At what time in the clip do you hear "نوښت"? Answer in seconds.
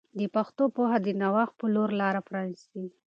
1.21-1.53